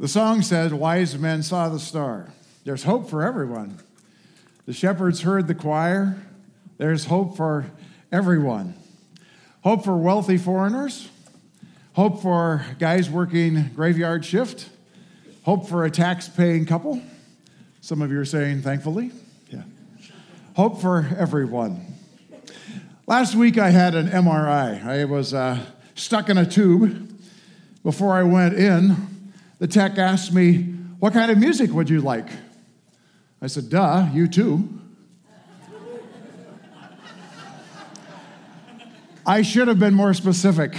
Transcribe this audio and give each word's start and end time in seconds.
The 0.00 0.08
song 0.08 0.40
says, 0.40 0.72
Wise 0.72 1.18
men 1.18 1.42
saw 1.42 1.68
the 1.68 1.78
star. 1.78 2.28
There's 2.64 2.84
hope 2.84 3.10
for 3.10 3.22
everyone. 3.22 3.78
The 4.64 4.72
shepherds 4.72 5.20
heard 5.20 5.46
the 5.46 5.54
choir. 5.54 6.16
There's 6.78 7.04
hope 7.04 7.36
for 7.36 7.66
everyone. 8.10 8.76
Hope 9.62 9.84
for 9.84 9.98
wealthy 9.98 10.38
foreigners. 10.38 11.10
Hope 11.92 12.22
for 12.22 12.64
guys 12.78 13.10
working 13.10 13.72
graveyard 13.74 14.24
shift. 14.24 14.70
Hope 15.42 15.68
for 15.68 15.84
a 15.84 15.90
tax 15.90 16.30
paying 16.30 16.64
couple. 16.64 17.02
Some 17.82 18.00
of 18.00 18.10
you 18.10 18.20
are 18.20 18.24
saying, 18.24 18.62
thankfully. 18.62 19.10
Yeah. 19.50 19.64
Hope 20.56 20.80
for 20.80 21.14
everyone. 21.18 21.94
Last 23.06 23.34
week 23.34 23.58
I 23.58 23.68
had 23.68 23.94
an 23.94 24.08
MRI. 24.08 24.82
I 24.82 25.04
was 25.04 25.34
uh, 25.34 25.58
stuck 25.94 26.30
in 26.30 26.38
a 26.38 26.46
tube. 26.46 27.06
Before 27.82 28.14
I 28.14 28.22
went 28.22 28.54
in, 28.54 29.09
the 29.60 29.68
tech 29.68 29.98
asked 29.98 30.32
me, 30.32 30.62
What 30.98 31.12
kind 31.12 31.30
of 31.30 31.38
music 31.38 31.70
would 31.70 31.88
you 31.88 32.00
like? 32.00 32.28
I 33.40 33.46
said, 33.46 33.70
Duh, 33.70 34.08
U2. 34.12 34.78
I 39.24 39.42
should 39.42 39.68
have 39.68 39.78
been 39.78 39.94
more 39.94 40.14
specific. 40.14 40.74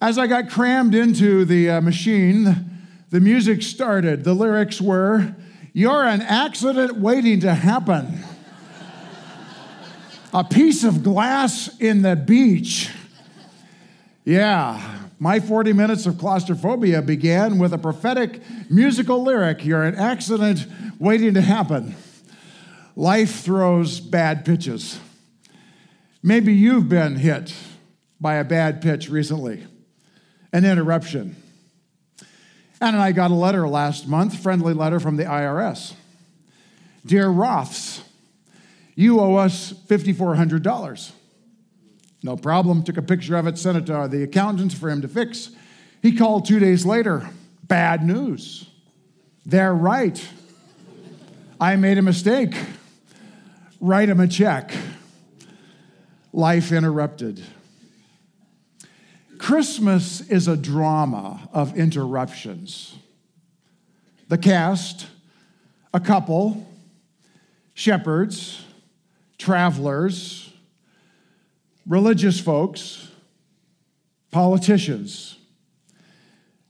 As 0.00 0.18
I 0.18 0.26
got 0.26 0.50
crammed 0.50 0.94
into 0.94 1.44
the 1.44 1.70
uh, 1.70 1.80
machine, 1.80 2.66
the 3.10 3.20
music 3.20 3.62
started. 3.62 4.24
The 4.24 4.34
lyrics 4.34 4.80
were, 4.80 5.34
You're 5.72 6.04
an 6.04 6.22
accident 6.22 6.96
waiting 6.96 7.40
to 7.40 7.54
happen. 7.54 8.24
A 10.34 10.42
piece 10.42 10.82
of 10.82 11.04
glass 11.04 11.70
in 11.78 12.02
the 12.02 12.16
beach. 12.16 12.90
Yeah, 14.24 14.97
my 15.18 15.40
40 15.40 15.72
minutes 15.72 16.06
of 16.06 16.18
claustrophobia 16.18 17.02
began 17.02 17.58
with 17.58 17.72
a 17.72 17.78
prophetic 17.78 18.40
musical 18.70 19.22
lyric 19.22 19.64
You're 19.64 19.84
an 19.84 19.96
accident 19.96 20.66
waiting 20.98 21.34
to 21.34 21.40
happen. 21.40 21.96
Life 22.94 23.40
throws 23.40 24.00
bad 24.00 24.44
pitches. 24.44 25.00
Maybe 26.22 26.52
you've 26.52 26.88
been 26.88 27.16
hit 27.16 27.54
by 28.20 28.34
a 28.34 28.44
bad 28.44 28.80
pitch 28.80 29.08
recently, 29.08 29.64
an 30.52 30.64
interruption. 30.64 31.36
And 32.80 32.96
I 32.96 33.12
got 33.12 33.30
a 33.30 33.34
letter 33.34 33.68
last 33.68 34.06
month, 34.08 34.38
friendly 34.38 34.74
letter 34.74 35.00
from 35.00 35.16
the 35.16 35.24
IRS. 35.24 35.94
Dear 37.06 37.26
Roths, 37.26 38.02
you 38.94 39.20
owe 39.20 39.36
us 39.36 39.72
$5,400. 39.72 41.12
No 42.22 42.36
problem. 42.36 42.82
Took 42.82 42.96
a 42.96 43.02
picture 43.02 43.36
of 43.36 43.46
it, 43.46 43.58
sent 43.58 43.78
it 43.78 43.86
to 43.86 44.08
the 44.10 44.22
accountant 44.22 44.72
for 44.72 44.90
him 44.90 45.02
to 45.02 45.08
fix. 45.08 45.50
He 46.02 46.12
called 46.12 46.46
two 46.46 46.58
days 46.58 46.84
later. 46.84 47.28
Bad 47.64 48.04
news. 48.04 48.68
They're 49.46 49.74
right. 49.74 50.22
I 51.60 51.76
made 51.76 51.98
a 51.98 52.02
mistake. 52.02 52.54
Write 53.80 54.08
him 54.08 54.20
a 54.20 54.28
check. 54.28 54.72
Life 56.32 56.72
interrupted. 56.72 57.42
Christmas 59.38 60.20
is 60.28 60.48
a 60.48 60.56
drama 60.56 61.48
of 61.52 61.76
interruptions. 61.78 62.96
The 64.28 64.38
cast, 64.38 65.06
a 65.94 66.00
couple, 66.00 66.66
shepherds, 67.74 68.62
travelers, 69.38 70.52
religious 71.88 72.38
folks, 72.38 73.08
politicians. 74.30 75.38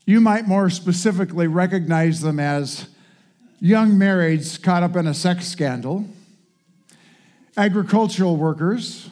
You 0.05 0.21
might 0.21 0.47
more 0.47 0.69
specifically 0.69 1.45
recognize 1.45 2.21
them 2.21 2.39
as 2.39 2.87
young 3.59 3.91
marrieds 3.91 4.59
caught 4.61 4.81
up 4.81 4.95
in 4.95 5.05
a 5.05 5.13
sex 5.13 5.47
scandal, 5.47 6.05
agricultural 7.57 8.37
workers, 8.37 9.09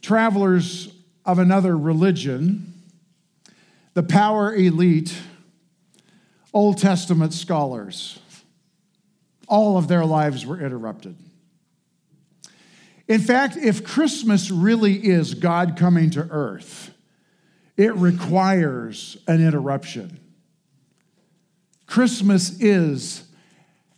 travelers 0.00 0.94
of 1.26 1.38
another 1.40 1.76
religion, 1.76 2.72
the 3.94 4.04
power 4.04 4.54
elite, 4.54 5.14
Old 6.54 6.78
Testament 6.78 7.34
scholars. 7.34 8.20
All 9.48 9.76
of 9.76 9.88
their 9.88 10.04
lives 10.04 10.46
were 10.46 10.60
interrupted. 10.60 11.16
In 13.10 13.20
fact, 13.20 13.56
if 13.56 13.82
Christmas 13.82 14.52
really 14.52 14.94
is 14.94 15.34
God 15.34 15.76
coming 15.76 16.10
to 16.10 16.28
earth, 16.30 16.94
it 17.76 17.92
requires 17.96 19.16
an 19.26 19.44
interruption. 19.44 20.20
Christmas 21.86 22.60
is 22.60 23.24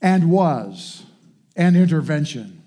and 0.00 0.30
was 0.30 1.04
an 1.56 1.76
intervention. 1.76 2.62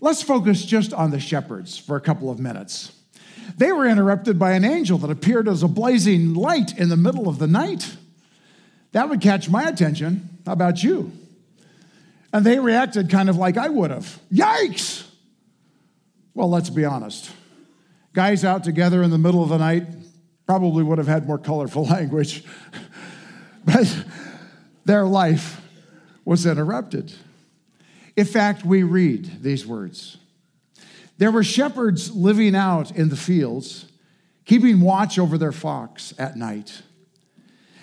Let's 0.00 0.22
focus 0.22 0.64
just 0.64 0.94
on 0.94 1.10
the 1.10 1.20
shepherds 1.20 1.76
for 1.76 1.96
a 1.96 2.00
couple 2.00 2.30
of 2.30 2.38
minutes. 2.38 2.92
They 3.58 3.70
were 3.70 3.86
interrupted 3.86 4.38
by 4.38 4.52
an 4.52 4.64
angel 4.64 4.96
that 4.96 5.10
appeared 5.10 5.46
as 5.46 5.62
a 5.62 5.68
blazing 5.68 6.32
light 6.32 6.78
in 6.78 6.88
the 6.88 6.96
middle 6.96 7.28
of 7.28 7.38
the 7.38 7.46
night. 7.46 7.98
That 8.92 9.10
would 9.10 9.20
catch 9.20 9.50
my 9.50 9.64
attention. 9.64 10.38
How 10.46 10.52
about 10.52 10.82
you? 10.82 11.12
And 12.32 12.46
they 12.46 12.58
reacted 12.58 13.10
kind 13.10 13.28
of 13.28 13.36
like 13.36 13.56
I 13.56 13.68
would 13.68 13.90
have. 13.90 14.20
Yikes! 14.32 15.06
Well, 16.34 16.48
let's 16.48 16.70
be 16.70 16.84
honest. 16.84 17.30
Guys 18.14 18.44
out 18.44 18.64
together 18.64 19.02
in 19.02 19.10
the 19.10 19.18
middle 19.18 19.42
of 19.42 19.50
the 19.50 19.58
night 19.58 19.86
probably 20.46 20.82
would 20.82 20.98
have 20.98 21.06
had 21.06 21.26
more 21.26 21.38
colorful 21.38 21.84
language, 21.88 22.44
but 23.64 24.04
their 24.84 25.04
life 25.04 25.60
was 26.24 26.46
interrupted. 26.46 27.12
In 28.16 28.26
fact, 28.26 28.64
we 28.64 28.82
read 28.82 29.42
these 29.42 29.66
words 29.66 30.18
there 31.18 31.30
were 31.30 31.44
shepherds 31.44 32.10
living 32.10 32.56
out 32.56 32.90
in 32.90 33.08
the 33.08 33.16
fields, 33.16 33.86
keeping 34.44 34.80
watch 34.80 35.20
over 35.20 35.38
their 35.38 35.52
flocks 35.52 36.12
at 36.18 36.36
night. 36.36 36.82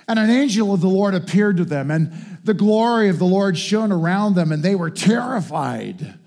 And 0.09 0.17
an 0.17 0.31
angel 0.31 0.73
of 0.73 0.81
the 0.81 0.89
Lord 0.89 1.13
appeared 1.13 1.57
to 1.57 1.65
them, 1.65 1.91
and 1.91 2.11
the 2.43 2.55
glory 2.55 3.09
of 3.09 3.19
the 3.19 3.27
Lord 3.27 3.55
shone 3.55 3.91
around 3.91 4.33
them, 4.33 4.51
and 4.51 4.63
they 4.63 4.73
were 4.73 4.89
terrified. 4.89 6.17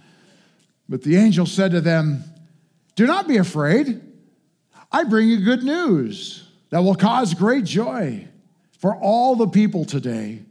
But 0.88 1.02
the 1.02 1.16
angel 1.16 1.46
said 1.46 1.72
to 1.72 1.80
them, 1.80 2.22
Do 2.94 3.08
not 3.08 3.26
be 3.26 3.38
afraid. 3.38 4.00
I 4.92 5.02
bring 5.02 5.28
you 5.28 5.40
good 5.40 5.64
news 5.64 6.48
that 6.70 6.84
will 6.84 6.94
cause 6.94 7.34
great 7.34 7.64
joy 7.64 8.28
for 8.78 8.94
all 8.94 9.34
the 9.34 9.48
people 9.48 9.84
today. 9.84 10.42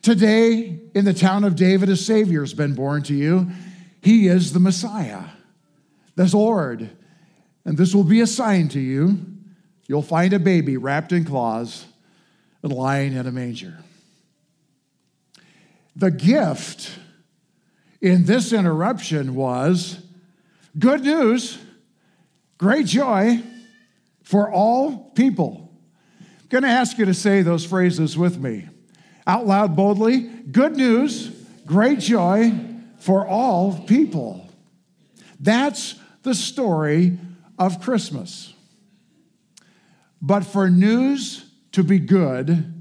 Today, 0.00 0.78
in 0.94 1.04
the 1.04 1.14
town 1.14 1.42
of 1.42 1.56
David, 1.56 1.88
a 1.88 1.96
Savior 1.96 2.42
has 2.42 2.54
been 2.54 2.74
born 2.76 3.02
to 3.04 3.14
you. 3.14 3.50
He 4.00 4.28
is 4.28 4.52
the 4.52 4.60
Messiah 4.60 5.24
the 6.14 6.30
Lord. 6.32 6.90
And 7.64 7.76
this 7.76 7.92
will 7.92 8.04
be 8.04 8.20
a 8.20 8.26
sign 8.26 8.68
to 8.68 8.80
you. 8.80 9.18
You'll 9.88 10.00
find 10.00 10.32
a 10.32 10.38
baby 10.38 10.76
wrapped 10.76 11.10
in 11.10 11.24
cloths 11.24 11.86
lying 12.62 13.12
in 13.14 13.26
a 13.26 13.32
manger. 13.32 13.78
The 15.94 16.10
gift 16.10 16.98
in 18.00 18.24
this 18.24 18.52
interruption 18.52 19.34
was 19.34 20.00
good 20.78 21.02
news, 21.02 21.58
great 22.58 22.86
joy 22.86 23.42
for 24.22 24.50
all 24.50 25.10
people. 25.14 25.72
I'm 26.20 26.48
going 26.48 26.64
to 26.64 26.68
ask 26.68 26.98
you 26.98 27.06
to 27.06 27.14
say 27.14 27.42
those 27.42 27.64
phrases 27.64 28.16
with 28.16 28.38
me 28.38 28.68
out 29.26 29.46
loud 29.46 29.74
boldly. 29.74 30.20
Good 30.20 30.76
news, 30.76 31.28
great 31.66 31.98
joy 31.98 32.52
for 32.98 33.26
all 33.26 33.80
people. 33.86 34.48
That's 35.40 35.96
the 36.22 36.34
story 36.34 37.18
of 37.58 37.80
Christmas. 37.80 38.52
But 40.20 40.44
for 40.44 40.70
news 40.70 41.45
to 41.76 41.84
be 41.84 41.98
good, 41.98 42.72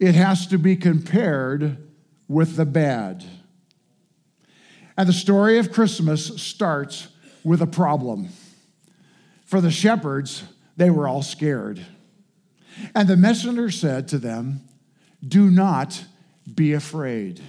it 0.00 0.16
has 0.16 0.48
to 0.48 0.58
be 0.58 0.74
compared 0.74 1.76
with 2.26 2.56
the 2.56 2.66
bad. 2.66 3.24
And 4.96 5.08
the 5.08 5.12
story 5.12 5.58
of 5.58 5.70
Christmas 5.70 6.26
starts 6.42 7.06
with 7.44 7.62
a 7.62 7.66
problem. 7.68 8.30
For 9.44 9.60
the 9.60 9.70
shepherds, 9.70 10.42
they 10.76 10.90
were 10.90 11.06
all 11.06 11.22
scared. 11.22 11.86
And 12.92 13.06
the 13.06 13.16
messenger 13.16 13.70
said 13.70 14.08
to 14.08 14.18
them, 14.18 14.62
Do 15.26 15.48
not 15.48 16.04
be 16.52 16.72
afraid. 16.72 17.40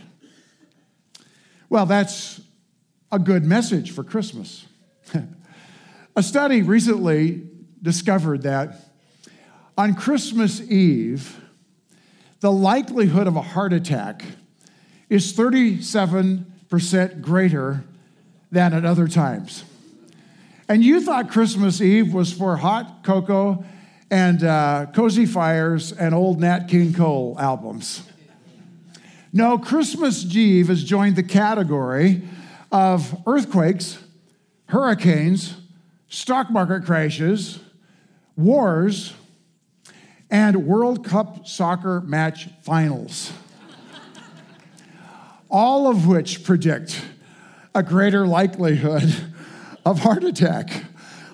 Well, 1.67 1.87
that's 1.87 2.41
a 3.11 3.17
good 3.17 3.43
message 3.43 3.89
for 3.89 4.03
Christmas. 4.03 4.67
A 6.15 6.21
study 6.21 6.61
recently 6.61 7.47
discovered 7.81 8.43
that 8.43 8.88
on 9.79 9.95
Christmas 9.95 10.59
Eve, 10.59 11.39
the 12.41 12.51
likelihood 12.51 13.27
of 13.27 13.37
a 13.37 13.41
heart 13.41 13.71
attack 13.71 14.25
is 15.07 15.31
37% 15.31 17.21
greater 17.21 17.85
than 18.51 18.73
at 18.73 18.83
other 18.83 19.07
times. 19.07 19.63
And 20.67 20.83
you 20.83 20.99
thought 20.99 21.31
Christmas 21.31 21.79
Eve 21.79 22.13
was 22.13 22.33
for 22.33 22.57
hot 22.57 23.05
cocoa 23.05 23.63
and 24.11 24.43
uh, 24.43 24.87
Cozy 24.93 25.25
Fires 25.25 25.93
and 25.93 26.13
old 26.13 26.41
Nat 26.41 26.67
King 26.67 26.93
Cole 26.93 27.37
albums. 27.39 28.03
No, 29.31 29.57
Christmas 29.57 30.25
Eve 30.25 30.67
has 30.67 30.83
joined 30.83 31.15
the 31.15 31.23
category 31.23 32.21
of 32.69 33.17
earthquakes, 33.25 33.97
hurricanes, 34.65 35.55
stock 36.09 36.51
market 36.51 36.83
crashes, 36.83 37.59
wars, 38.35 39.13
and 40.29 40.67
World 40.67 41.05
Cup 41.05 41.47
soccer 41.47 42.01
match 42.01 42.49
finals. 42.61 43.31
All 45.49 45.87
of 45.87 46.07
which 46.07 46.43
predict 46.43 47.01
a 47.73 47.81
greater 47.81 48.27
likelihood 48.27 49.13
of 49.85 49.99
heart 49.99 50.23
attack. 50.23 50.85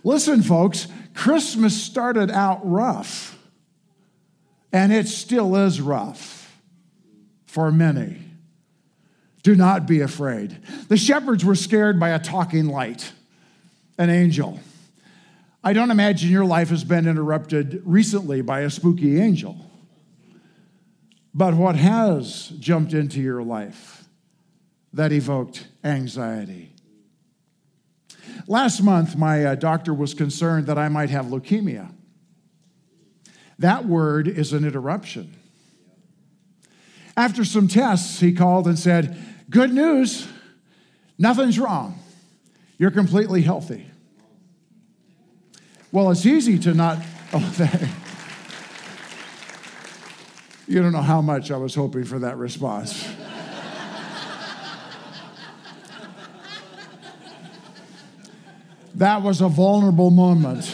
Listen, 0.03 0.41
folks, 0.41 0.87
Christmas 1.13 1.81
started 1.81 2.29
out 2.31 2.59
rough, 2.63 3.37
and 4.71 4.93
it 4.93 5.07
still 5.07 5.55
is 5.55 5.81
rough 5.81 6.61
for 7.45 7.71
many. 7.71 8.21
Do 9.43 9.55
not 9.55 9.87
be 9.87 10.01
afraid. 10.01 10.57
The 10.87 10.97
shepherds 10.97 11.45
were 11.45 11.55
scared 11.55 11.99
by 11.99 12.09
a 12.09 12.19
talking 12.19 12.67
light, 12.67 13.11
an 13.97 14.09
angel. 14.09 14.59
I 15.67 15.73
don't 15.73 15.89
imagine 15.89 16.29
your 16.29 16.45
life 16.45 16.69
has 16.69 16.83
been 16.83 17.07
interrupted 17.07 17.81
recently 17.85 18.41
by 18.41 18.59
a 18.59 18.69
spooky 18.69 19.19
angel. 19.19 19.57
But 21.33 21.55
what 21.55 21.75
has 21.75 22.49
jumped 22.59 22.93
into 22.93 23.19
your 23.19 23.41
life 23.41 24.05
that 24.93 25.11
evoked 25.11 25.67
anxiety? 25.83 26.71
Last 28.47 28.83
month, 28.83 29.15
my 29.15 29.43
uh, 29.43 29.55
doctor 29.55 29.91
was 29.91 30.13
concerned 30.13 30.67
that 30.67 30.77
I 30.77 30.87
might 30.87 31.09
have 31.09 31.25
leukemia. 31.25 31.91
That 33.57 33.85
word 33.85 34.27
is 34.27 34.53
an 34.53 34.65
interruption. 34.65 35.33
After 37.17 37.43
some 37.43 37.67
tests, 37.67 38.19
he 38.19 38.33
called 38.33 38.67
and 38.67 38.77
said, 38.77 39.17
Good 39.49 39.73
news, 39.73 40.27
nothing's 41.17 41.57
wrong. 41.57 41.97
You're 42.77 42.91
completely 42.91 43.41
healthy. 43.41 43.89
Well, 45.95 46.11
it's 46.11 46.25
easy 46.25 46.59
to 46.59 46.73
not. 46.73 46.97
Oh, 47.31 47.39
you 50.67 50.81
don't 50.81 50.91
know 50.91 51.01
how 51.01 51.21
much 51.21 51.51
I 51.51 51.55
was 51.55 51.73
hoping 51.73 52.03
for 52.03 52.19
that 52.19 52.37
response. 52.37 53.07
That 58.95 59.21
was 59.21 59.39
a 59.39 59.47
vulnerable 59.47 60.11
moment. 60.11 60.69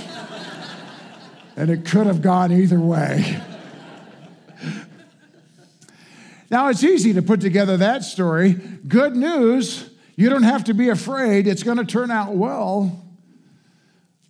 And 1.55 1.69
it 1.69 1.85
could 1.85 2.07
have 2.07 2.23
gone 2.23 2.51
either 2.51 2.79
way. 2.79 3.39
Now, 6.49 6.69
it's 6.69 6.83
easy 6.83 7.13
to 7.13 7.21
put 7.21 7.41
together 7.41 7.77
that 7.77 8.03
story. 8.03 8.53
Good 8.53 9.15
news, 9.15 9.87
you 10.15 10.31
don't 10.31 10.41
have 10.41 10.63
to 10.63 10.73
be 10.73 10.89
afraid, 10.89 11.45
it's 11.45 11.61
going 11.61 11.77
to 11.77 11.85
turn 11.85 12.09
out 12.09 12.33
well. 12.33 13.00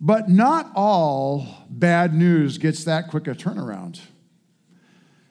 But 0.04 0.28
not 0.28 0.72
all 0.74 1.46
bad 1.70 2.12
news 2.12 2.58
gets 2.58 2.84
that 2.84 3.08
quick 3.08 3.28
a 3.28 3.34
turnaround. 3.36 4.00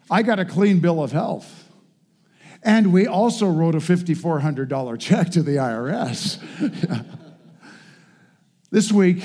I 0.10 0.24
got 0.24 0.40
a 0.40 0.46
clean 0.46 0.80
bill 0.80 1.04
of 1.04 1.12
health. 1.12 1.70
And 2.64 2.94
we 2.94 3.06
also 3.06 3.50
wrote 3.50 3.76
a 3.76 3.80
$5,400 3.80 5.00
check 5.00 5.30
to 5.32 5.44
the 5.44 5.58
IRS. 5.58 6.42
This 8.74 8.90
week, 8.90 9.22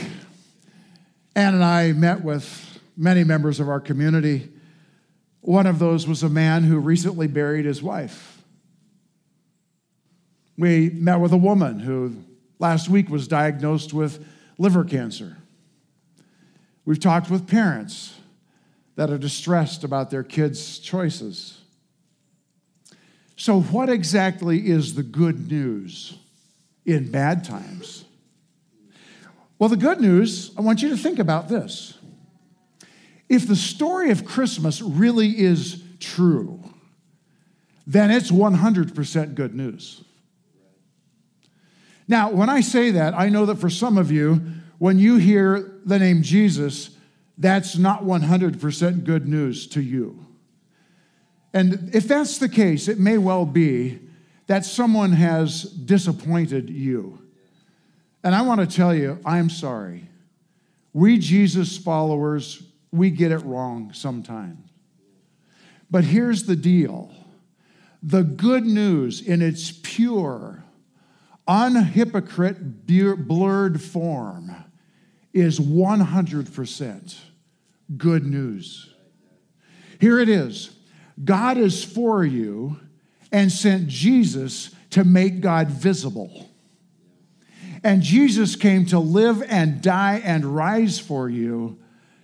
Ann 1.36 1.54
and 1.54 1.62
I 1.62 1.92
met 1.92 2.24
with 2.24 2.80
many 2.96 3.22
members 3.22 3.60
of 3.60 3.68
our 3.68 3.78
community. 3.78 4.48
One 5.40 5.68
of 5.68 5.78
those 5.78 6.08
was 6.08 6.24
a 6.24 6.28
man 6.28 6.64
who 6.64 6.80
recently 6.80 7.28
buried 7.28 7.64
his 7.64 7.80
wife. 7.80 8.42
We 10.58 10.90
met 10.90 11.20
with 11.20 11.30
a 11.30 11.36
woman 11.36 11.78
who 11.78 12.16
last 12.58 12.88
week 12.88 13.08
was 13.08 13.28
diagnosed 13.28 13.94
with 13.94 14.26
liver 14.58 14.84
cancer. 14.84 15.36
We've 16.84 17.00
talked 17.00 17.30
with 17.30 17.46
parents 17.46 18.14
that 18.94 19.10
are 19.10 19.18
distressed 19.18 19.84
about 19.84 20.10
their 20.10 20.22
kids' 20.22 20.78
choices. 20.78 21.60
So, 23.36 23.60
what 23.60 23.88
exactly 23.88 24.68
is 24.68 24.94
the 24.94 25.02
good 25.02 25.50
news 25.50 26.16
in 26.86 27.10
bad 27.10 27.44
times? 27.44 28.04
Well, 29.58 29.68
the 29.68 29.76
good 29.76 30.00
news, 30.00 30.52
I 30.56 30.62
want 30.62 30.82
you 30.82 30.88
to 30.90 30.96
think 30.96 31.18
about 31.18 31.48
this. 31.48 31.94
If 33.28 33.46
the 33.46 33.56
story 33.56 34.10
of 34.10 34.24
Christmas 34.24 34.80
really 34.80 35.38
is 35.38 35.82
true, 35.98 36.62
then 37.86 38.10
it's 38.10 38.30
100% 38.30 39.34
good 39.34 39.54
news. 39.54 40.04
Now, 42.08 42.30
when 42.30 42.48
I 42.48 42.60
say 42.60 42.92
that, 42.92 43.14
I 43.14 43.28
know 43.28 43.46
that 43.46 43.56
for 43.58 43.70
some 43.70 43.98
of 43.98 44.10
you, 44.10 44.40
when 44.78 44.98
you 44.98 45.16
hear 45.16 45.80
the 45.84 45.98
name 45.98 46.22
Jesus, 46.22 46.90
that's 47.38 47.76
not 47.76 48.04
100% 48.04 49.04
good 49.04 49.26
news 49.26 49.66
to 49.68 49.80
you. 49.80 50.26
And 51.52 51.90
if 51.94 52.06
that's 52.06 52.38
the 52.38 52.48
case, 52.48 52.86
it 52.86 52.98
may 52.98 53.18
well 53.18 53.46
be 53.46 54.00
that 54.46 54.64
someone 54.64 55.12
has 55.12 55.62
disappointed 55.62 56.70
you. 56.70 57.18
And 58.22 58.34
I 58.34 58.42
want 58.42 58.60
to 58.60 58.66
tell 58.66 58.94
you, 58.94 59.18
I'm 59.24 59.50
sorry. 59.50 60.08
We 60.92 61.18
Jesus 61.18 61.76
followers, 61.76 62.62
we 62.92 63.10
get 63.10 63.32
it 63.32 63.38
wrong 63.38 63.92
sometimes. 63.92 64.68
But 65.90 66.04
here's 66.04 66.44
the 66.44 66.56
deal 66.56 67.12
the 68.02 68.22
good 68.22 68.64
news 68.64 69.20
in 69.20 69.42
its 69.42 69.72
pure, 69.82 70.62
unhypocrite, 71.48 72.86
blurred 73.26 73.80
form 73.80 74.54
is 75.32 75.60
100% 75.60 77.18
good 77.96 78.26
news. 78.26 78.92
Here 80.00 80.18
it 80.18 80.28
is 80.28 80.70
God 81.24 81.56
is 81.56 81.84
for 81.84 82.24
you 82.24 82.78
and 83.32 83.50
sent 83.50 83.88
Jesus 83.88 84.74
to 84.90 85.04
make 85.04 85.40
God 85.40 85.68
visible. 85.68 86.50
And 87.82 88.02
Jesus 88.02 88.56
came 88.56 88.86
to 88.86 88.98
live 88.98 89.42
and 89.48 89.80
die 89.80 90.20
and 90.24 90.44
rise 90.44 90.98
for 90.98 91.28
you 91.28 91.78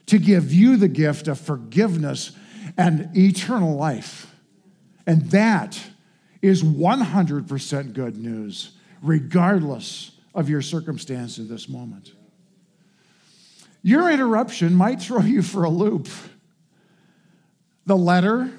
to 0.06 0.18
give 0.18 0.52
you 0.52 0.76
the 0.76 0.88
gift 0.88 1.28
of 1.28 1.38
forgiveness 1.38 2.32
and 2.76 3.16
eternal 3.16 3.76
life. 3.76 4.34
And 5.06 5.30
that 5.30 5.80
is 6.40 6.62
100% 6.62 7.92
good 7.92 8.16
news, 8.16 8.72
regardless 9.02 10.12
of 10.34 10.48
your 10.48 10.62
circumstance 10.62 11.38
in 11.38 11.48
this 11.48 11.68
moment. 11.68 12.12
Your 13.82 14.10
interruption 14.10 14.74
might 14.74 15.02
throw 15.02 15.20
you 15.20 15.42
for 15.42 15.64
a 15.64 15.68
loop. 15.68 16.08
The 17.84 17.96
letter, 17.96 18.50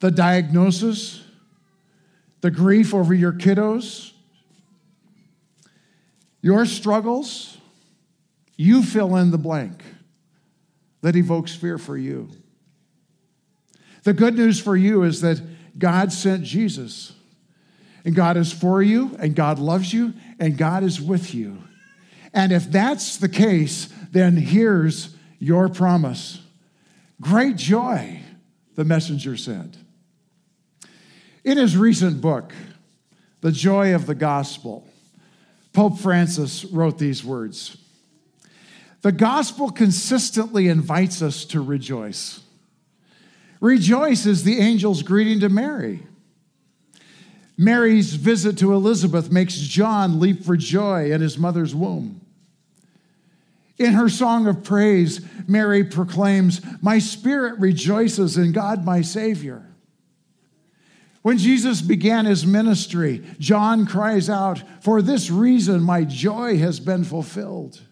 the 0.00 0.10
diagnosis, 0.10 1.22
the 2.40 2.50
grief 2.50 2.94
over 2.94 3.12
your 3.12 3.32
kiddos, 3.32 4.12
your 6.40 6.64
struggles, 6.64 7.58
you 8.56 8.82
fill 8.82 9.16
in 9.16 9.30
the 9.30 9.38
blank 9.38 9.82
that 11.02 11.14
evokes 11.14 11.54
fear 11.54 11.78
for 11.78 11.96
you. 11.96 12.28
The 14.04 14.12
good 14.14 14.36
news 14.36 14.60
for 14.60 14.76
you 14.76 15.02
is 15.02 15.20
that 15.20 15.40
God 15.78 16.12
sent 16.12 16.44
Jesus, 16.44 17.12
and 18.04 18.14
God 18.14 18.36
is 18.36 18.52
for 18.52 18.82
you, 18.82 19.16
and 19.18 19.34
God 19.34 19.58
loves 19.58 19.92
you, 19.92 20.14
and 20.38 20.56
God 20.56 20.82
is 20.82 21.00
with 21.00 21.34
you. 21.34 21.62
And 22.32 22.52
if 22.52 22.70
that's 22.70 23.16
the 23.16 23.28
case, 23.28 23.88
then 24.10 24.36
here's 24.36 25.14
your 25.38 25.68
promise 25.68 26.40
great 27.20 27.56
joy, 27.56 28.20
the 28.76 28.84
messenger 28.84 29.36
said. 29.36 29.76
In 31.44 31.56
his 31.56 31.76
recent 31.76 32.20
book, 32.20 32.52
The 33.40 33.52
Joy 33.52 33.94
of 33.94 34.06
the 34.06 34.14
Gospel, 34.14 34.86
Pope 35.72 35.98
Francis 35.98 36.64
wrote 36.64 36.98
these 36.98 37.24
words 37.24 37.76
The 39.02 39.12
gospel 39.12 39.70
consistently 39.70 40.68
invites 40.68 41.22
us 41.22 41.44
to 41.46 41.60
rejoice. 41.60 42.40
Rejoice 43.60 44.24
is 44.26 44.44
the 44.44 44.60
angel's 44.60 45.02
greeting 45.02 45.40
to 45.40 45.48
Mary. 45.48 46.06
Mary's 47.58 48.14
visit 48.14 48.56
to 48.58 48.72
Elizabeth 48.72 49.32
makes 49.32 49.56
John 49.56 50.20
leap 50.20 50.44
for 50.44 50.56
joy 50.56 51.10
in 51.10 51.20
his 51.20 51.36
mother's 51.36 51.74
womb. 51.74 52.20
In 53.78 53.94
her 53.94 54.08
song 54.08 54.46
of 54.46 54.62
praise, 54.62 55.20
Mary 55.48 55.82
proclaims, 55.82 56.60
My 56.80 57.00
spirit 57.00 57.58
rejoices 57.58 58.36
in 58.36 58.52
God 58.52 58.84
my 58.84 59.02
Savior. 59.02 59.64
When 61.22 61.36
Jesus 61.36 61.82
began 61.82 62.26
his 62.26 62.46
ministry, 62.46 63.24
John 63.40 63.86
cries 63.86 64.30
out, 64.30 64.62
For 64.80 65.02
this 65.02 65.28
reason 65.28 65.82
my 65.82 66.04
joy 66.04 66.58
has 66.58 66.78
been 66.78 67.02
fulfilled. 67.02 67.82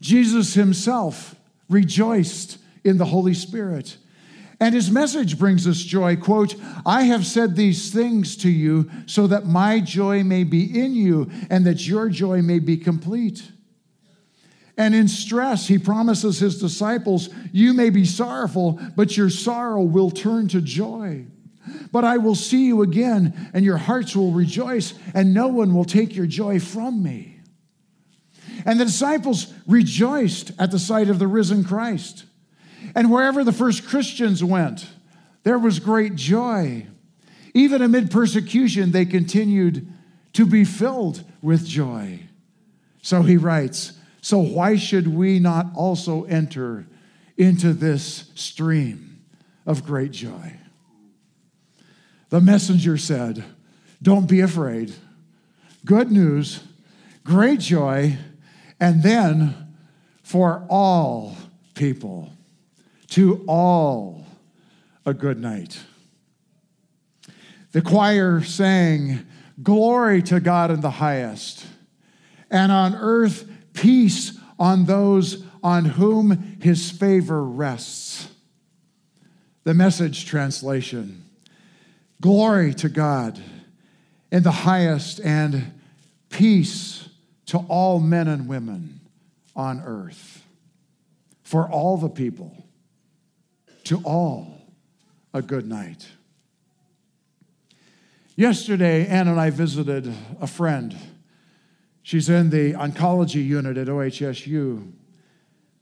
Jesus 0.00 0.54
himself 0.54 1.34
rejoiced 1.68 2.58
in 2.84 2.96
the 2.96 3.04
Holy 3.04 3.34
Spirit. 3.34 3.98
And 4.60 4.74
his 4.74 4.90
message 4.90 5.38
brings 5.38 5.66
us 5.66 5.78
joy. 5.78 6.16
Quote, 6.16 6.56
I 6.84 7.02
have 7.02 7.24
said 7.24 7.54
these 7.54 7.92
things 7.92 8.36
to 8.38 8.50
you 8.50 8.90
so 9.06 9.28
that 9.28 9.46
my 9.46 9.78
joy 9.78 10.24
may 10.24 10.42
be 10.42 10.80
in 10.80 10.94
you 10.94 11.30
and 11.48 11.64
that 11.66 11.86
your 11.86 12.08
joy 12.08 12.42
may 12.42 12.58
be 12.58 12.76
complete. 12.76 13.52
And 14.76 14.94
in 14.94 15.08
stress, 15.08 15.66
he 15.66 15.78
promises 15.78 16.38
his 16.38 16.60
disciples, 16.60 17.28
You 17.52 17.72
may 17.72 17.90
be 17.90 18.04
sorrowful, 18.04 18.80
but 18.96 19.16
your 19.16 19.30
sorrow 19.30 19.82
will 19.82 20.10
turn 20.10 20.48
to 20.48 20.60
joy. 20.60 21.26
But 21.92 22.04
I 22.04 22.18
will 22.18 22.36
see 22.36 22.66
you 22.66 22.82
again, 22.82 23.50
and 23.52 23.64
your 23.64 23.76
hearts 23.76 24.14
will 24.14 24.32
rejoice, 24.32 24.94
and 25.14 25.34
no 25.34 25.48
one 25.48 25.74
will 25.74 25.84
take 25.84 26.14
your 26.14 26.26
joy 26.26 26.60
from 26.60 27.02
me. 27.02 27.40
And 28.64 28.78
the 28.78 28.84
disciples 28.84 29.52
rejoiced 29.66 30.52
at 30.58 30.70
the 30.70 30.78
sight 30.78 31.10
of 31.10 31.18
the 31.18 31.26
risen 31.26 31.64
Christ. 31.64 32.24
And 32.94 33.10
wherever 33.10 33.44
the 33.44 33.52
first 33.52 33.86
Christians 33.86 34.42
went, 34.42 34.88
there 35.42 35.58
was 35.58 35.78
great 35.78 36.14
joy. 36.14 36.86
Even 37.54 37.82
amid 37.82 38.10
persecution, 38.10 38.92
they 38.92 39.04
continued 39.04 39.92
to 40.34 40.46
be 40.46 40.64
filled 40.64 41.24
with 41.42 41.66
joy. 41.66 42.20
So 43.02 43.22
he 43.22 43.36
writes, 43.36 43.92
So 44.20 44.38
why 44.38 44.76
should 44.76 45.08
we 45.08 45.38
not 45.38 45.66
also 45.74 46.24
enter 46.24 46.86
into 47.36 47.72
this 47.72 48.30
stream 48.34 49.24
of 49.66 49.84
great 49.84 50.12
joy? 50.12 50.54
The 52.30 52.40
messenger 52.40 52.98
said, 52.98 53.44
Don't 54.02 54.28
be 54.28 54.40
afraid. 54.40 54.92
Good 55.84 56.12
news, 56.12 56.60
great 57.24 57.60
joy, 57.60 58.18
and 58.78 59.02
then 59.02 59.54
for 60.22 60.66
all 60.68 61.36
people 61.74 62.30
to 63.08 63.44
all 63.46 64.26
a 65.04 65.14
good 65.14 65.40
night. 65.40 65.80
The 67.72 67.82
choir 67.82 68.42
sang, 68.42 69.26
Glory 69.62 70.22
to 70.22 70.38
God 70.38 70.70
in 70.70 70.80
the 70.80 70.90
highest, 70.90 71.66
and 72.50 72.70
on 72.70 72.94
earth 72.94 73.48
peace 73.72 74.38
on 74.58 74.84
those 74.84 75.44
on 75.62 75.84
whom 75.84 76.56
his 76.60 76.90
favor 76.90 77.42
rests. 77.44 78.28
The 79.64 79.74
message 79.74 80.26
translation 80.26 81.24
Glory 82.20 82.74
to 82.74 82.88
God 82.88 83.40
in 84.32 84.42
the 84.42 84.50
highest, 84.50 85.20
and 85.20 85.72
peace 86.30 87.08
to 87.46 87.58
all 87.68 88.00
men 88.00 88.28
and 88.28 88.48
women 88.48 89.00
on 89.54 89.80
earth, 89.80 90.44
for 91.42 91.68
all 91.70 91.96
the 91.96 92.08
people 92.08 92.67
to 93.88 94.02
all 94.04 94.46
a 95.32 95.40
good 95.40 95.66
night. 95.66 96.06
Yesterday, 98.36 99.06
Ann 99.06 99.28
and 99.28 99.40
I 99.40 99.48
visited 99.48 100.12
a 100.42 100.46
friend. 100.46 100.94
She's 102.02 102.28
in 102.28 102.50
the 102.50 102.74
oncology 102.74 103.42
unit 103.42 103.78
at 103.78 103.86
OHSU, 103.86 104.92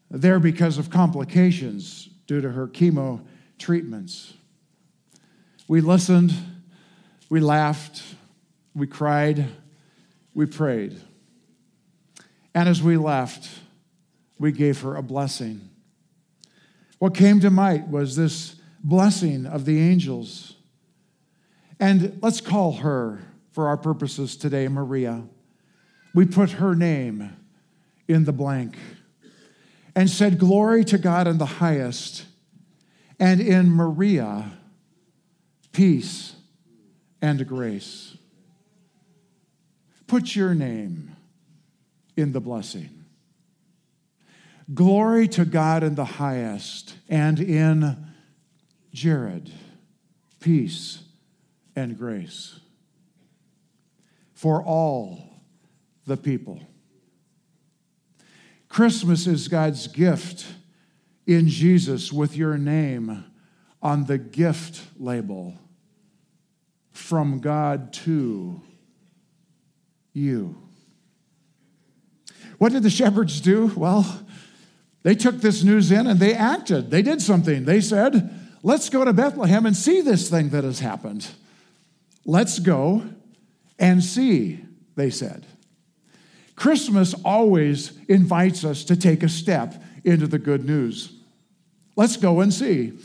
there 0.09 0.39
because 0.39 0.79
of 0.79 0.89
complications 0.89 2.09
due 2.29 2.41
to 2.41 2.53
her 2.53 2.69
chemo 2.69 3.27
treatments. 3.59 4.35
We 5.67 5.81
listened, 5.81 6.33
we 7.29 7.41
laughed, 7.41 8.05
we 8.73 8.87
cried, 8.87 9.47
we 10.33 10.47
prayed. 10.47 11.01
And 12.55 12.69
as 12.69 12.81
we 12.81 12.97
left, 12.97 13.51
we 14.39 14.53
gave 14.53 14.81
her 14.83 14.95
a 14.95 15.03
blessing. 15.03 15.71
What 16.99 17.15
came 17.15 17.41
to 17.41 17.51
mind 17.51 17.93
was 17.93 18.17
this 18.17 18.57
blessing 18.83 19.47
of 19.47 19.65
the 19.65 19.79
angels. 19.81 20.55
And 21.79 22.19
let's 22.23 22.41
call 22.41 22.73
her, 22.73 23.21
for 23.51 23.69
our 23.69 23.77
purposes 23.77 24.37
today, 24.37 24.69
Maria. 24.69 25.25
We 26.15 26.27
put 26.27 26.53
her 26.53 26.75
name 26.75 27.37
in 28.07 28.25
the 28.25 28.33
blank 28.33 28.77
and 29.95 30.09
said, 30.11 30.39
Glory 30.39 30.85
to 30.85 30.99
God 30.99 31.27
in 31.27 31.39
the 31.39 31.47
highest, 31.47 32.27
and 33.19 33.41
in 33.41 33.71
Maria, 33.71 34.53
peace 35.73 36.35
and 37.23 37.47
grace. 37.47 38.17
Put 40.07 40.37
your 40.37 40.55
name 40.55 41.17
in 42.17 42.33
the 42.33 42.41
blessing. 42.41 43.06
Glory 44.75 45.29
to 45.29 45.45
God 45.45 45.85
in 45.85 45.95
the 45.95 46.05
highest, 46.05 46.97
and 47.09 47.39
in 47.39 47.97
Jared, 48.93 49.53
peace 50.41 51.01
and 51.77 51.97
grace 51.97 52.59
for 54.35 54.63
all 54.63 55.19
the 56.07 56.17
people. 56.17 56.61
Christmas 58.69 59.27
is 59.27 59.49
God's 59.49 59.87
gift 59.87 60.47
in 61.27 61.49
Jesus 61.49 62.13
with 62.13 62.37
your 62.37 62.59
name 62.59 63.25
on 63.81 64.05
the 64.05 64.19
gift 64.19 64.83
label 64.99 65.55
from 66.93 67.39
God 67.39 67.93
to 67.93 68.61
you. 70.13 70.57
What 72.59 72.73
did 72.73 72.83
the 72.83 72.91
shepherds 72.91 73.41
do? 73.41 73.73
Well, 73.77 74.26
they 75.07 75.15
took 75.15 75.41
this 75.41 75.63
news 75.63 75.93
in 75.93 76.09
and 76.09 76.19
they 76.19 76.35
acted. 76.35 76.91
They 76.91 77.01
did 77.01 77.23
something. 77.23 77.65
They 77.65 77.81
said, 77.81 78.41
Let's 78.65 78.91
go 78.91 79.05
to 79.05 79.13
Bethlehem 79.13 79.65
and 79.65 79.77
see 79.77 80.01
this 80.01 80.29
thing 80.29 80.49
that 80.49 80.65
has 80.65 80.81
happened. 80.81 81.29
Let's 82.25 82.59
go 82.59 83.05
and 83.79 84.03
see, 84.03 84.65
they 84.97 85.11
said. 85.11 85.47
Christmas 86.57 87.15
always 87.25 87.97
invites 88.09 88.65
us 88.65 88.83
to 88.83 88.97
take 88.97 89.23
a 89.23 89.29
step 89.29 89.81
into 90.03 90.27
the 90.27 90.41
good 90.41 90.65
news. 90.65 91.13
Let's 91.95 92.17
go 92.17 92.41
and 92.41 92.53
see. 92.53 92.99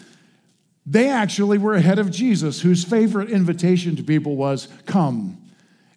They 0.88 1.08
actually 1.08 1.60
were 1.60 1.76
ahead 1.76 2.00
of 2.00 2.10
Jesus, 2.10 2.62
whose 2.62 2.84
favorite 2.84 3.30
invitation 3.30 3.96
to 3.98 4.04
people 4.04 4.36
was 4.36 4.70
come 4.88 5.38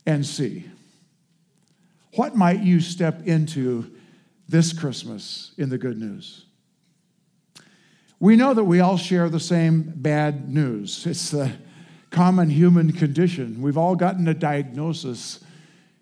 and 0.05 0.27
see. 0.27 0.67
What 2.17 2.37
might 2.37 2.61
you 2.61 2.81
step 2.81 3.27
into 3.27 3.91
this 4.49 4.73
Christmas 4.73 5.53
in 5.57 5.69
the 5.69 5.79
good 5.79 5.99
news. 5.99 6.45
We 8.21 8.37
know 8.37 8.55
that 8.55 8.65
we 8.65 8.81
all 8.81 8.97
share 8.97 9.29
the 9.29 9.41
same 9.41 9.83
bad 9.97 10.49
news. 10.49 11.07
It's 11.07 11.31
the 11.31 11.53
common 12.11 12.49
human 12.49 12.93
condition. 12.93 13.61
We've 13.61 13.77
all 13.77 13.97
gotten 13.97 14.27
a 14.29 14.35
diagnosis. 14.35 15.41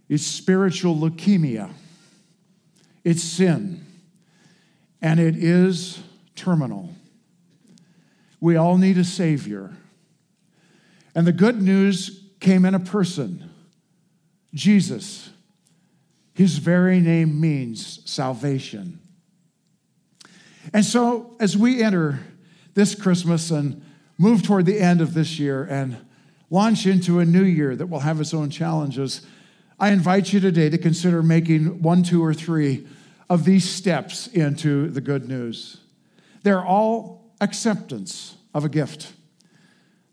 It's 0.08 0.24
spiritual 0.24 0.94
leukemia, 0.94 1.72
it's 3.02 3.22
sin, 3.22 3.84
and 5.00 5.18
it 5.18 5.36
is 5.36 6.02
terminal. 6.36 6.94
We 8.40 8.56
all 8.56 8.76
need 8.76 8.98
a 8.98 9.04
Savior. 9.04 9.70
And 11.14 11.26
the 11.26 11.32
good 11.32 11.62
news 11.62 12.24
came 12.40 12.64
in 12.64 12.74
a 12.74 12.80
person, 12.80 13.50
Jesus 14.52 15.31
his 16.34 16.58
very 16.58 17.00
name 17.00 17.40
means 17.40 18.00
salvation. 18.10 19.00
And 20.72 20.84
so, 20.84 21.36
as 21.40 21.56
we 21.56 21.82
enter 21.82 22.20
this 22.74 22.94
Christmas 22.94 23.50
and 23.50 23.84
move 24.16 24.42
toward 24.42 24.66
the 24.66 24.80
end 24.80 25.00
of 25.00 25.14
this 25.14 25.38
year 25.38 25.64
and 25.64 25.98
launch 26.50 26.86
into 26.86 27.18
a 27.18 27.24
new 27.24 27.44
year 27.44 27.74
that 27.76 27.86
will 27.86 28.00
have 28.00 28.20
its 28.20 28.32
own 28.32 28.50
challenges, 28.50 29.26
I 29.78 29.90
invite 29.90 30.32
you 30.32 30.40
today 30.40 30.70
to 30.70 30.78
consider 30.78 31.22
making 31.22 31.82
one, 31.82 32.02
two, 32.02 32.24
or 32.24 32.32
three 32.32 32.86
of 33.28 33.44
these 33.44 33.68
steps 33.68 34.28
into 34.28 34.88
the 34.90 35.00
good 35.00 35.28
news. 35.28 35.78
They're 36.42 36.64
all 36.64 37.32
acceptance 37.40 38.36
of 38.54 38.64
a 38.64 38.68
gift. 38.68 39.12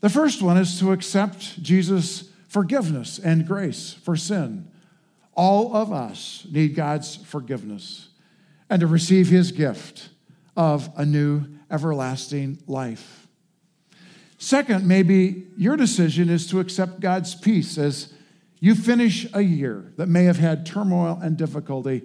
The 0.01 0.09
first 0.09 0.41
one 0.41 0.57
is 0.57 0.79
to 0.79 0.91
accept 0.91 1.61
Jesus' 1.61 2.29
forgiveness 2.47 3.19
and 3.19 3.45
grace 3.45 3.93
for 3.93 4.15
sin. 4.15 4.71
All 5.39 5.73
of 5.73 5.93
us 5.93 6.45
need 6.51 6.75
God's 6.75 7.15
forgiveness 7.15 8.09
and 8.69 8.81
to 8.81 8.87
receive 8.87 9.29
his 9.29 9.53
gift 9.53 10.09
of 10.57 10.89
a 10.97 11.05
new 11.05 11.45
everlasting 11.71 12.61
life. 12.67 13.25
Second, 14.37 14.85
maybe 14.85 15.47
your 15.55 15.77
decision 15.77 16.27
is 16.27 16.45
to 16.47 16.59
accept 16.59 16.99
God's 16.99 17.35
peace 17.35 17.77
as 17.77 18.11
you 18.59 18.75
finish 18.75 19.27
a 19.33 19.39
year 19.39 19.93
that 19.95 20.07
may 20.07 20.25
have 20.25 20.39
had 20.39 20.65
turmoil 20.65 21.17
and 21.23 21.37
difficulty, 21.37 22.01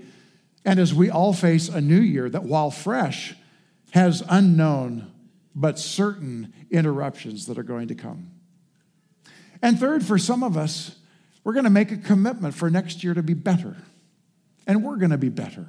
and 0.65 0.79
as 0.79 0.95
we 0.95 1.11
all 1.11 1.33
face 1.33 1.69
a 1.69 1.81
new 1.81 2.01
year 2.01 2.31
that, 2.31 2.45
while 2.45 2.71
fresh, 2.71 3.35
has 3.91 4.23
unknown 4.29 5.11
but 5.57 5.81
certain 5.81 6.53
interruptions 6.71 7.47
that 7.47 7.59
are 7.59 7.65
going 7.65 7.89
to 7.89 7.97
come. 7.97 8.31
And 9.61 9.77
third, 9.77 10.07
for 10.07 10.19
some 10.19 10.45
of 10.45 10.57
us, 10.57 10.95
we're 11.45 11.53
going 11.53 11.65
to 11.65 11.71
make 11.71 11.93
a 11.93 11.97
commitment 11.97 12.55
for 12.55 12.71
next 12.71 13.05
year 13.05 13.15
to 13.15 13.23
be 13.23 13.35
better. 13.35 13.77
And 14.67 14.83
we're 14.83 14.97
going 14.97 15.11
to 15.11 15.19
be 15.19 15.29
better. 15.29 15.69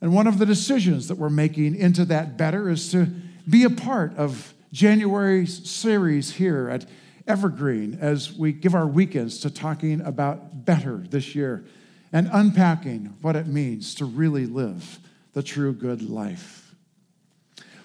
And 0.00 0.12
one 0.12 0.26
of 0.26 0.38
the 0.38 0.46
decisions 0.46 1.08
that 1.08 1.16
we're 1.16 1.30
making 1.30 1.76
into 1.76 2.04
that 2.06 2.36
better 2.36 2.68
is 2.68 2.90
to 2.90 3.06
be 3.48 3.64
a 3.64 3.70
part 3.70 4.16
of 4.16 4.52
January's 4.72 5.70
series 5.70 6.32
here 6.32 6.68
at 6.68 6.84
Evergreen 7.26 7.98
as 8.00 8.32
we 8.32 8.52
give 8.52 8.74
our 8.74 8.86
weekends 8.86 9.38
to 9.40 9.50
talking 9.50 10.00
about 10.00 10.64
better 10.64 10.98
this 10.98 11.34
year 11.34 11.64
and 12.12 12.28
unpacking 12.32 13.16
what 13.22 13.36
it 13.36 13.46
means 13.46 13.94
to 13.94 14.04
really 14.04 14.46
live 14.46 14.98
the 15.32 15.42
true 15.42 15.72
good 15.72 16.02
life. 16.08 16.74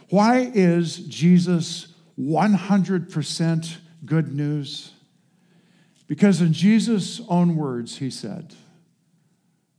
Why 0.09 0.51
is 0.53 0.97
Jesus 0.97 1.93
100% 2.19 3.75
good 4.05 4.33
news? 4.33 4.90
Because 6.11 6.41
in 6.41 6.51
Jesus' 6.51 7.21
own 7.29 7.55
words, 7.55 7.99
he 7.99 8.09
said, 8.09 8.53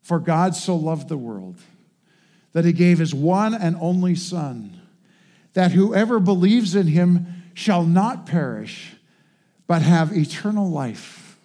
For 0.01 0.19
God 0.19 0.57
so 0.57 0.75
loved 0.75 1.11
the 1.11 1.19
world 1.19 1.59
that 2.53 2.65
he 2.65 2.73
gave 2.73 3.01
his 3.01 3.15
one 3.15 3.53
and 3.53 3.77
only 3.79 4.15
Son, 4.15 4.81
that 5.53 5.73
whoever 5.73 6.19
believes 6.19 6.75
in 6.75 6.87
him 6.87 7.27
shall 7.53 7.85
not 7.85 8.25
perish, 8.25 8.95
but 9.67 9.83
have 9.83 10.17
eternal 10.17 10.71
life. 10.71 11.37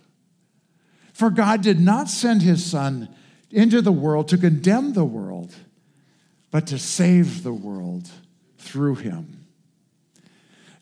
For 1.12 1.30
God 1.32 1.62
did 1.62 1.82
not 1.82 2.08
send 2.08 2.42
his 2.42 2.66
Son 2.66 3.14
into 3.52 3.82
the 3.82 3.92
world 3.92 4.30
to 4.30 4.38
condemn 4.38 4.94
the 4.94 5.04
world, 5.04 5.54
but 6.50 6.66
to 6.68 6.80
save 6.80 7.44
the 7.44 7.52
world 7.52 8.10
through 8.58 8.96
him. 8.96 9.48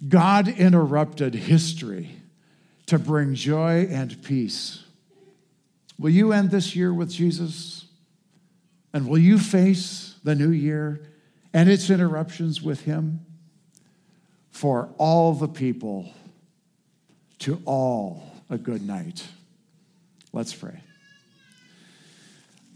God 0.08 0.48
interrupted 0.48 1.34
history 1.34 2.22
to 2.88 3.00
bring 3.00 3.34
joy 3.34 3.88
and 3.90 4.22
peace. 4.24 4.84
Will 5.98 6.12
you 6.12 6.32
end 6.32 6.52
this 6.52 6.76
year 6.76 6.94
with 6.94 7.10
Jesus? 7.10 7.86
And 8.94 9.08
will 9.08 9.18
you 9.18 9.38
face 9.38 10.16
the 10.24 10.36
new 10.36 10.52
year 10.52 11.02
and 11.54 11.70
its 11.70 11.90
interruptions 11.90 12.62
with 12.62 12.82
him? 12.82 13.26
For 14.52 14.90
all 14.98 15.34
the 15.34 15.50
people, 15.50 16.14
to 17.40 17.62
all 17.66 18.24
a 18.50 18.58
good 18.58 18.86
night. 18.86 19.28
Let's 20.32 20.54
pray. 20.54 20.80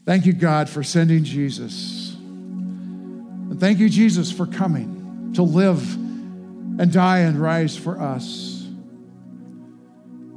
Thank 0.06 0.26
you, 0.26 0.34
God, 0.34 0.70
for 0.70 0.84
sending 0.84 1.24
Jesus. 1.24 2.16
And 2.16 3.60
thank 3.60 3.80
you, 3.80 3.90
Jesus, 3.90 4.32
for 4.32 4.46
coming 4.46 5.32
to 5.36 5.44
live 5.44 5.96
and 5.96 6.92
die 6.92 7.20
and 7.20 7.40
rise 7.40 7.78
for 7.78 8.00
us. 8.00 8.59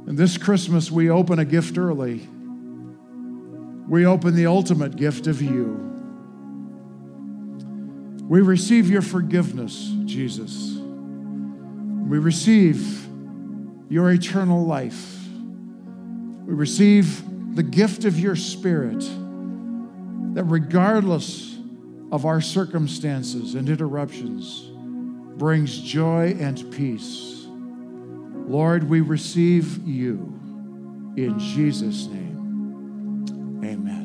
And 0.05 0.17
this 0.17 0.37
Christmas, 0.37 0.91
we 0.91 1.09
open 1.09 1.39
a 1.39 1.45
gift 1.45 1.77
early. 1.77 2.27
We 3.87 4.05
open 4.05 4.35
the 4.35 4.47
ultimate 4.47 4.95
gift 4.95 5.27
of 5.27 5.41
you. 5.41 5.91
We 8.27 8.41
receive 8.41 8.89
your 8.89 9.01
forgiveness, 9.01 9.91
Jesus. 10.05 10.77
We 10.77 12.17
receive 12.17 13.07
your 13.89 14.11
eternal 14.11 14.65
life. 14.65 15.19
We 16.45 16.53
receive 16.53 17.55
the 17.55 17.63
gift 17.63 18.05
of 18.05 18.19
your 18.19 18.35
Spirit 18.35 19.01
that, 20.33 20.43
regardless 20.45 21.57
of 22.11 22.25
our 22.25 22.41
circumstances 22.41 23.55
and 23.55 23.69
interruptions, 23.69 24.69
brings 25.37 25.79
joy 25.79 26.35
and 26.39 26.71
peace. 26.71 27.42
Lord, 28.47 28.89
we 28.89 29.01
receive 29.01 29.87
you 29.87 30.39
in 31.17 31.39
Jesus' 31.39 32.07
name. 32.07 33.61
Amen. 33.63 34.02